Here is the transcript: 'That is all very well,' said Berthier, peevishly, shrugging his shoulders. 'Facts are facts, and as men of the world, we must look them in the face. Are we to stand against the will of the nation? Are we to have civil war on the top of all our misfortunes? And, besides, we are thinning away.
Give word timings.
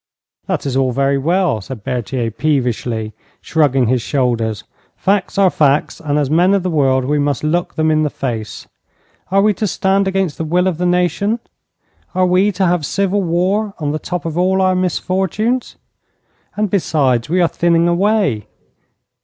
'That 0.47 0.65
is 0.65 0.75
all 0.75 0.91
very 0.91 1.19
well,' 1.19 1.61
said 1.61 1.83
Berthier, 1.83 2.31
peevishly, 2.31 3.13
shrugging 3.39 3.85
his 3.85 4.01
shoulders. 4.01 4.63
'Facts 4.95 5.37
are 5.37 5.51
facts, 5.51 5.99
and 5.99 6.17
as 6.17 6.27
men 6.27 6.55
of 6.55 6.63
the 6.63 6.71
world, 6.71 7.05
we 7.05 7.19
must 7.19 7.43
look 7.43 7.75
them 7.75 7.91
in 7.91 8.01
the 8.01 8.09
face. 8.09 8.65
Are 9.29 9.43
we 9.43 9.53
to 9.53 9.67
stand 9.67 10.07
against 10.07 10.39
the 10.39 10.43
will 10.43 10.65
of 10.65 10.79
the 10.79 10.87
nation? 10.87 11.37
Are 12.15 12.25
we 12.25 12.51
to 12.53 12.65
have 12.65 12.83
civil 12.83 13.21
war 13.21 13.75
on 13.77 13.91
the 13.91 13.99
top 13.99 14.25
of 14.25 14.39
all 14.39 14.59
our 14.59 14.73
misfortunes? 14.75 15.75
And, 16.55 16.71
besides, 16.71 17.29
we 17.29 17.39
are 17.39 17.47
thinning 17.47 17.87
away. 17.87 18.47